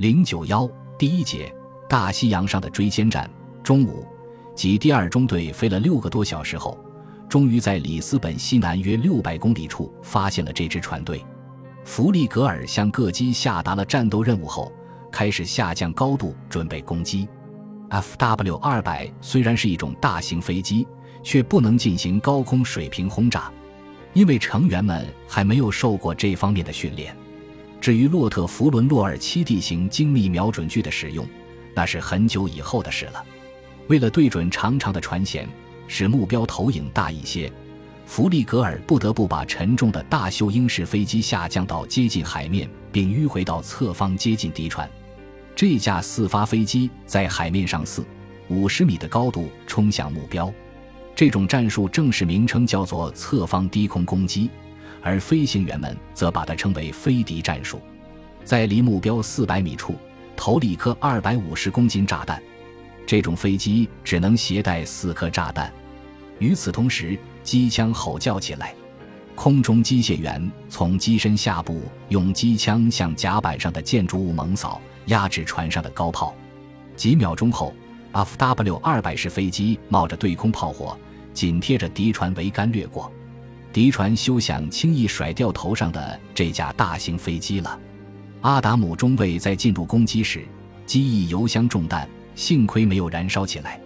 [0.00, 1.54] 零九幺第一节
[1.86, 3.30] 大西洋上的追歼战。
[3.62, 4.02] 中午，
[4.56, 6.82] 即第二中队飞了六个多小时后，
[7.28, 11.22] 终于在里斯本西南约六百公里处发现了这支船队。
[11.84, 14.72] 弗利格尔向各机下达了战斗任务后，
[15.12, 17.28] 开始下降高度准备攻击。
[17.90, 20.88] Fw 二百虽然是一种大型飞机，
[21.22, 23.52] 却不能进行高空水平轰炸，
[24.14, 27.14] 因为成员们还没有受过这方面的训练。
[27.80, 31.26] 至于洛特弗伦洛尔七地形精密瞄准具的使用，
[31.74, 33.24] 那是很久以后的事了。
[33.88, 35.46] 为了对准长长的船舷，
[35.88, 37.50] 使目标投影大一些，
[38.04, 44.88] 弗利格尔不得不把沉重的大秀英式飞机下降到接近海面，并迂回到侧方接近敌船。
[45.56, 48.04] 这架四发飞机在海面上四
[48.48, 50.52] 五十米的高度冲向目标，
[51.14, 54.50] 这种战术正式名称叫做侧方低空攻击。
[55.02, 57.80] 而飞行员们则把它称为飞敌战术，
[58.44, 59.96] 在离目标四百米处
[60.36, 62.42] 投了一颗二百五十公斤炸弹。
[63.06, 65.72] 这种飞机只能携带四颗炸弹。
[66.38, 68.74] 与此同时，机枪吼叫起来，
[69.34, 76.34] 空中机械员从机身下部用机枪向甲板上的建筑物猛扫，压制船上的高炮。
[76.94, 77.74] 几秒钟后
[78.12, 80.96] ，Fw 二百式飞机冒着对空炮火，
[81.32, 83.10] 紧贴着敌船桅杆掠过。
[83.72, 87.78] 敌船休想轻易甩掉头上的这架大型飞机了。
[88.40, 90.44] 阿达姆中尉在进入攻击时，
[90.86, 93.80] 机翼油箱中弹，幸亏没有燃烧起来，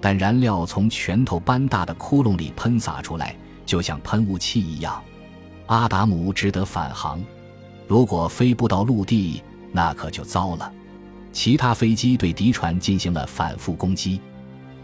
[0.00, 5.02] 但燃料从拳头般大的窟窿里喷洒出来，就像喷雾器一样。
[5.66, 7.22] 阿达姆只得返航。
[7.88, 10.70] 如果飞不到陆地，那可就糟了。
[11.32, 14.20] 其他飞机对敌船进行了反复攻击。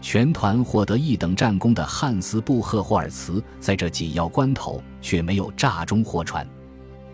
[0.01, 6.47] 全团获得一等战功的汉斯·布赫霍尔茨，在这紧要关头却没有炸中货船。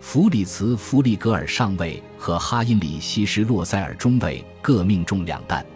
[0.00, 5.66] 弗里茨·弗利格尔上尉和哈因里希·施洛塞尔中尉各命中两弹，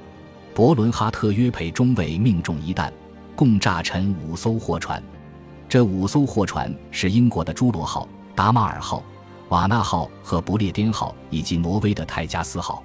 [0.54, 2.92] 伯伦哈特·约培中尉命中一弹，
[3.34, 5.02] 共炸沉五艘货船。
[5.68, 9.02] 这五艘货船是英国的“朱罗号”、“达马尔号”、
[9.50, 12.84] “瓦纳号”和“不列颠号”，以及挪威的“泰加斯号”。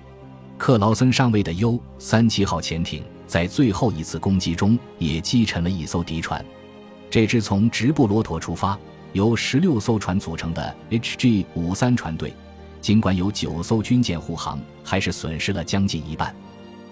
[0.58, 3.04] 克劳森上尉的 U 三七号潜艇。
[3.28, 6.44] 在最后一次攻击中，也击沉了一艘敌船。
[7.10, 8.78] 这支从直布罗陀出发、
[9.14, 12.34] 由十六艘船组成的 HG 五三船队，
[12.82, 16.36] 尽管有九艘军舰护航，还是损失了将近一半。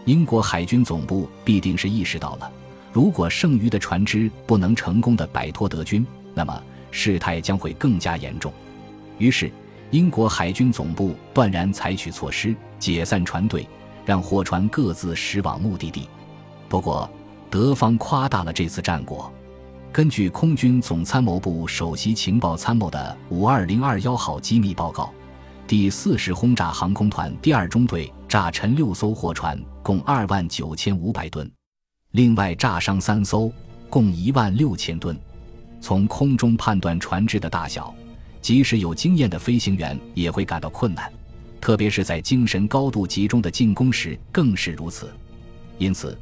[0.05, 2.51] 英国海军总部必定是意识到了，
[2.91, 8.51] 如果剩余的船只不能成功的摆脱德军，那么事态将会更加严重。
[9.17, 9.51] 于是，
[9.91, 13.67] 英国海军总部断然采取措施，解散船队，
[14.05, 16.07] 让货船各自驶往目的地。
[16.73, 17.07] 不过，
[17.51, 19.31] 德方夸大了这次战果。
[19.91, 25.13] 根据空军总参谋部首席情报参谋的五二零二幺号机密报告，
[25.67, 31.47] 第四十轰炸航空团第二中队炸沉六艘货船，共二万九千五百吨；
[32.13, 33.53] 另外炸伤三艘，
[33.88, 35.16] 共一万六千吨。
[35.79, 37.94] 从空中判断船只的大小，
[38.41, 41.13] 即使有经验的飞行员也会感到困难，
[41.62, 45.13] 特别是在精神高度集中的进攻时更是如此。
[45.78, 46.17] 因此。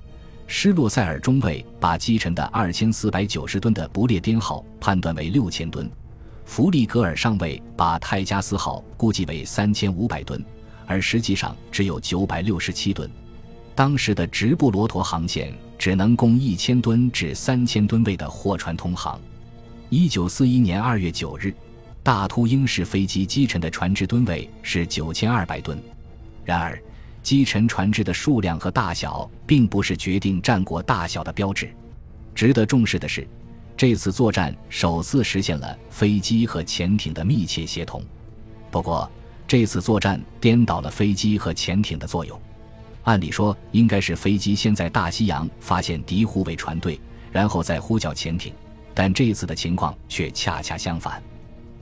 [0.54, 5.90] 施洛塞尔中尉把击沉的二千四百九十吨的不列颠号判断为六千吨，
[6.44, 10.44] 弗利格尔上尉把泰加斯号估计为三千五百吨，
[10.86, 13.10] 而实际上只有九百六十七吨。
[13.74, 19.18] 当时的直布罗陀航线只能供一千吨至三千吨位的货船通航。
[19.90, 21.56] 一九四一年二月九日，
[22.04, 25.82] 大秃鹰式飞机击沉的船只吨位是九千二百吨。
[26.44, 26.78] 然而。
[27.24, 31.74] 击沉船只的数量和大小，并不是决定战果大小的标志。
[32.34, 33.28] 值得重视的是，
[33.78, 38.04] 这次作战首次实现了飞机和潜艇的密切协同。
[38.70, 39.10] 不过，
[39.48, 42.40] 这次作战颠倒了飞机和潜艇的作用。
[43.04, 47.00] 按理说，应该是飞机先在大西洋发现敌护卫船队，
[47.32, 48.54] 然后再呼叫潜艇。
[48.94, 51.22] 但这次的情况却恰恰相反。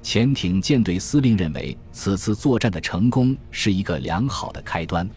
[0.02, 5.08] 潜艇舰队司令认为，此次作战的成功是一个良好的开端。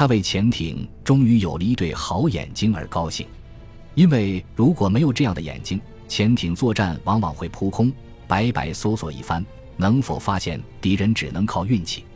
[0.00, 3.26] 他为潜艇终于有了一对好眼睛而高兴，
[3.94, 7.92] 因为如果没有这样的眼睛，潜艇作战往往会扑空，
[8.26, 9.44] 白白搜索一番，
[9.76, 12.06] 能否发现敌人只能靠运气。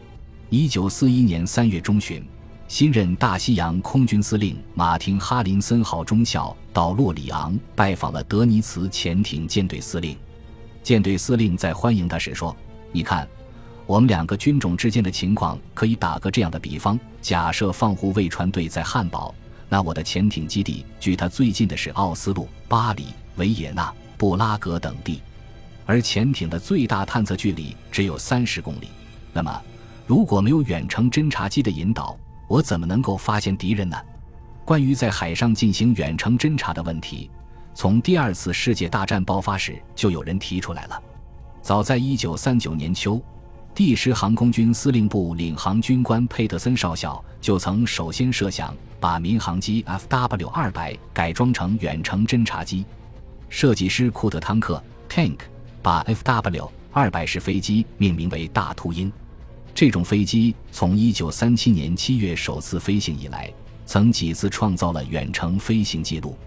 [0.49, 2.27] 一九四一年三月中旬，
[2.69, 10.17] 新任大西洋空军司令马丁·哈林森号中校到洛里昂拜访了德尼茨潜艇舰队司令。
[10.83, 12.57] 舰队司令在欢迎他时说
[12.93, 13.29] ：“你看。”
[13.87, 19.35] 我们两个军种之间的情况，可以打个这样的比方：假设放护卫船队在汉堡，
[19.69, 25.21] 那我的潜艇基地距它最近的是奥斯陆、巴黎、维也纳、布拉格等地，
[25.85, 28.89] 而潜艇的最大探测距离只有三十公里。
[29.33, 29.63] 那么，
[30.07, 32.17] 如果没有远程侦察机的引导，
[32.49, 33.97] 我怎么能够发现敌人呢？
[34.65, 37.31] 关于在海上进行远程侦察的问题，
[37.75, 41.03] 从第二次世界大战爆发时就有人提出来了。
[41.61, 43.21] 早在1939年秋，
[43.75, 52.85] 第十航空军司令部领航军官佩特森少校就曾首先设想把民航机 FW-200 改装成远程侦察机。
[53.49, 55.39] 设计师库特汤克 （Tank）
[55.83, 59.13] 把 FW-200 式飞机命名为“大秃鹰”。
[59.75, 63.53] 这种飞机从1937年7月首次飞行以来，
[63.85, 66.39] 曾几次创造了远程飞行记录。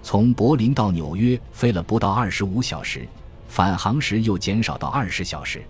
[0.00, 3.04] 从柏林到纽约飞了不到25小时，
[3.48, 5.60] 返航时又减少到20小时。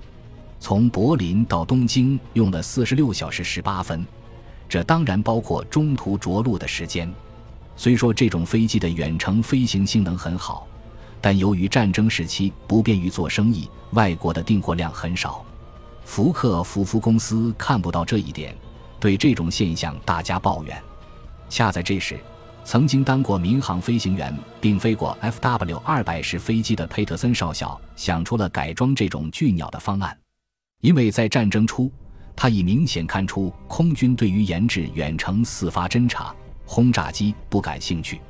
[0.61, 4.07] 从柏林到东京用了46小时18分，
[4.69, 7.13] 这当然包括中途着陆的时间。
[7.77, 10.67] 虽说这种飞机的远程飞行性能很好，
[11.21, 15.45] 但由于战争时期不便于做生意，外国的订货量很少。
[16.05, 18.53] 福克福夫公司看不到这一点，
[18.99, 20.77] 对这种现象大加抱怨。
[21.49, 22.19] 恰在这时，
[22.65, 30.19] 曾经当过民航飞行员并飞过 FW 二百式飞机的佩特森少校想出了改装这种巨鸟的方案。
[30.81, 31.91] 因为在战争初，
[32.37, 36.33] 他已明显看出空军对于研制远程四发侦察
[36.65, 38.21] 轰炸机不感兴趣。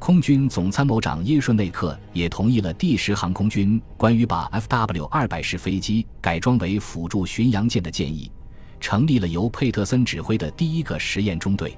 [0.00, 8.30] 空军总参谋长耶顺内克也同意了第十航空军关于把 FW 二百式飞机改装为辅助巡洋舰的建议，
[8.80, 11.76] 成立了由佩特森指挥的第一个实验中队。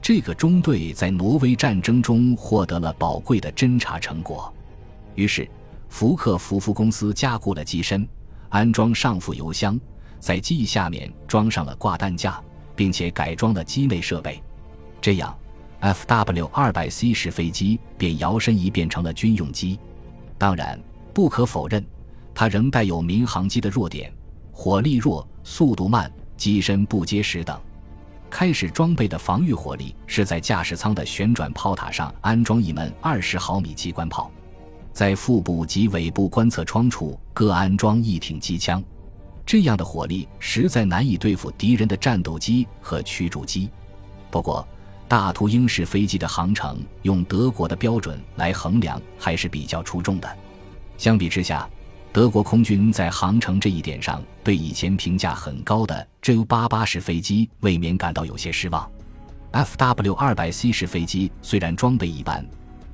[0.00, 4.54] 这个中队在挪威战争中获得了宝贵的侦察成果。
[5.16, 5.46] 于是，
[5.88, 8.08] 福克福夫公司加固了机身，
[8.48, 9.78] 安装上副油箱，
[10.18, 12.40] 在机翼下面装上了挂弹架，
[12.74, 14.42] 并且改装了机内设备。
[15.00, 15.36] 这样。
[15.80, 19.78] FW 二百 C 式飞机便摇身一变成了军用机。
[20.36, 20.76] 当然，
[21.14, 21.86] 不可否认，
[22.34, 24.12] 它仍带有民航机的弱点：
[24.50, 27.56] 火力弱、速度慢、机身不结实等。
[28.28, 34.28] 开始装备的防御火力是在驾驶舱的旋转炮塔上安装一门二十毫米机关炮，
[34.98, 38.82] 在腹部及尾部观测窗处各安装一挺机枪。
[39.46, 43.70] 这样的火力实在难以对付敌人的战斗机和驱逐机。
[44.28, 44.66] 不过，
[45.06, 50.36] 大秃鹰式飞机的航程用德国的标准来衡量还是比较出众的。
[50.96, 51.70] 相比之下，
[52.12, 58.90] 德国空军在航程这一点上对以前评价很高的 Ju-88 式飞机未免感到有些失望。
[59.52, 62.44] Fw-200C 式飞机虽然装备一般，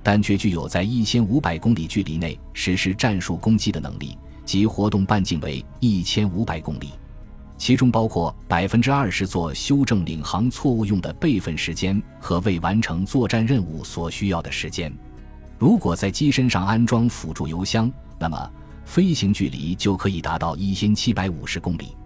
[0.05, 6.91] 但却具有在1500公里距离内实施战术攻击的能力，即活动半径为1500公里。
[7.57, 14.93] 其中包括百分之二十做修正领航错误用的备份时间和未完成作战任务所需要的时间。
[15.59, 18.51] 如果在机身上安装辅助油箱，那么
[18.85, 21.97] 飞行距离就可以达到一千七百五十公里。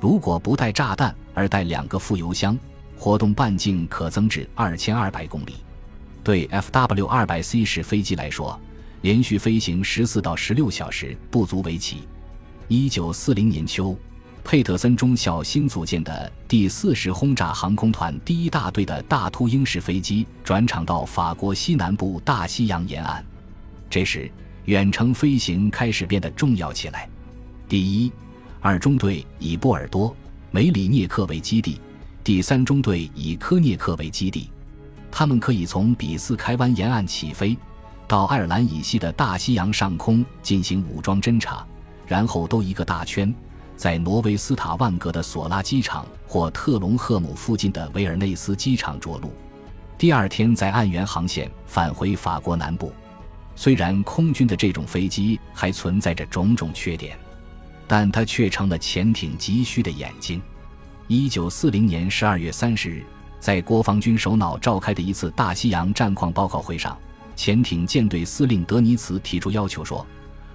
[0.00, 2.58] 如果不带炸弹而带两个副油箱，
[2.98, 5.54] 活动半径可增至二千二百公里。
[6.28, 8.60] 对 Fw 二百 C 式飞机来说，
[9.00, 12.02] 连续飞行十四到十六小时不足为奇。
[12.68, 13.96] 一九四零年秋。
[14.44, 23.24] 佩特森中校新组建的第四十轰炸航空团第一大队的大秃鹰式飞机转场到法国西南部大西洋沿岸。
[23.88, 24.30] 这时，
[24.66, 27.08] 远程飞行开始变得重要起来。
[27.66, 28.12] 第一、
[28.60, 30.14] 二中队以波尔多、
[30.50, 31.80] 梅里涅克为基地，
[32.22, 34.50] 第三中队以科涅克为基地。
[35.10, 37.56] 他们可以从比斯开湾沿岸起飞，
[38.06, 41.66] 到爱尔兰以西的大西洋上空进行武装侦察，
[42.06, 43.34] 然后兜一个大圈。
[43.76, 49.32] 在挪威斯塔万格的索拉机场或特隆赫姆附近的维尔内斯机场着陆，
[49.96, 52.92] 第二天在岸源航线返回法国南部。
[53.54, 57.16] 虽然空军的这种飞机还存在着种种缺点，
[57.86, 60.42] 但它却成了潜艇急需的眼睛。
[61.06, 63.04] 一九四零年十二月三十日，
[63.40, 66.96] 在国防军首脑召开的一次大西洋战况报告会上，
[67.36, 70.06] 潜艇舰队司令德尼茨提出要求说。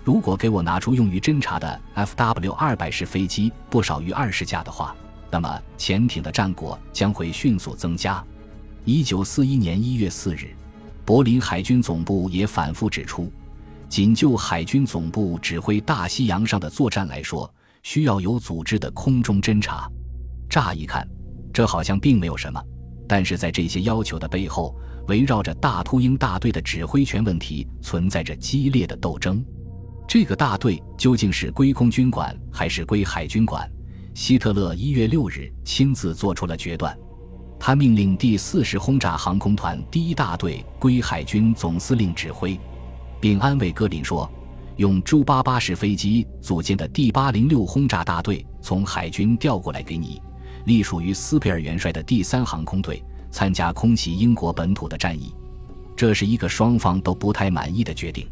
[0.03, 4.93] 如果给我拿出用于侦察的 Fw 二百式飞机不少于二十架的话，
[5.31, 8.21] 那么潜艇的战果将会迅速增加。
[8.83, 10.53] 一九四一年一月四日，
[11.05, 13.31] 柏林海军总部也反复指出，
[13.87, 17.49] 仅就海军总部指挥大西洋上的作战来说，
[17.81, 19.89] 需要有组织的空中侦察。
[20.49, 21.07] 乍一看，
[21.53, 22.61] 这好像并没有什么，
[23.13, 24.75] 但是在这些要求的背后，
[25.07, 29.45] 围绕着大秃鹰大队的指挥权问题，存在着激烈的斗争。
[30.07, 33.71] 这个大队究竟是归空军管还是归海军管？
[34.15, 36.97] 希特勒一月六日亲自做出了决断，
[37.59, 42.59] 他命令第四十轰炸航空团第一大队归海军总司令指挥，
[43.21, 44.27] 并安慰戈林说
[44.77, 50.19] ：“用朱八八式飞机组建的第八零六轰炸大队从海军调过来给你，
[50.65, 55.33] 隶属于斯佩尔元帅的第三航空队，参加空袭英国本土的战役。
[55.95, 58.27] 这是一个双方都不太满意的决定，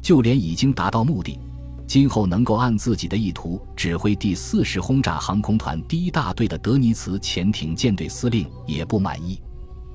[0.00, 1.38] 就连已经达到目的。
[1.84, 9.38] 今后能够按自己的意图指挥第四十轰炸航空团第一大队的德尼茨潜艇舰队司令也不满意，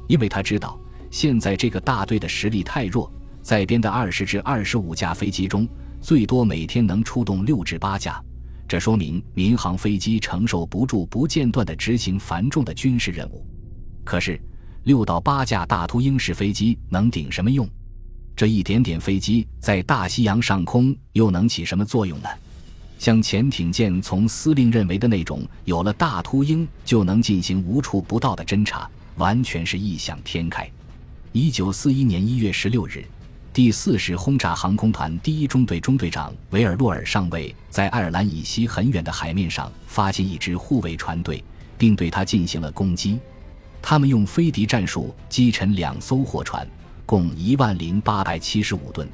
[0.08, 0.78] 因为他知道
[1.10, 5.68] 现在这个大队的实力太弱，在编的二十至二十五架飞机中，
[6.00, 8.22] 最多每天能出动六至八架，
[8.68, 13.46] 这说明民航飞机承受不住不间断地执行繁重的军事任务。
[14.04, 14.40] 可是，
[14.84, 17.68] 六到八架大秃鹰式飞机能顶什么用？
[18.36, 22.30] 这一点点飞机在大西洋上空又能起什么作用呢？
[23.00, 30.70] 像潜艇舰从司令认为的那种，有了大秃鹰就能进行无处不到的侦察，完全是异想天开。
[31.32, 33.06] 一九四一年一月十六日，
[33.58, 41.44] 第四十轰炸航空团第一中队中队长维尔洛尔上尉在爱尔兰以西很远的海面上发现一支护卫船队，
[41.76, 43.20] 并对他进行了攻击。
[43.82, 46.68] 他们用飞敌战术击沉两艘货船。
[47.04, 49.10] 共一万零八百七十五吨，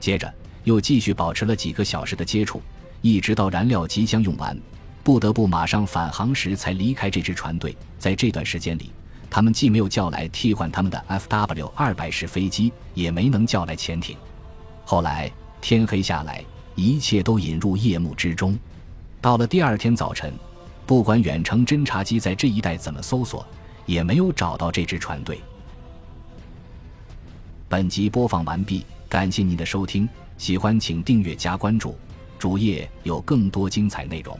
[0.00, 2.62] 接着又继续保持了几个小时的接触，
[3.02, 4.58] 一直到燃料即将用完，
[5.02, 7.76] 不得不马上返航时才离开这支船队。
[7.98, 8.90] 在这段时间里，
[9.30, 14.16] 他们既没有叫来替换他们的 Fw 二百式飞机，也没能叫来潜艇。
[14.84, 18.58] 后来天黑下来，一切都引入夜幕之中。
[19.20, 20.32] 到了第二天早晨，
[20.86, 23.46] 不管远程侦察机在这一带怎么搜索，
[23.86, 25.40] 也没有找到这支船队。
[27.68, 31.96] 本集播放完毕，感谢您的收听，喜欢请订阅加关注，
[32.38, 34.38] 主页有更多精彩内容。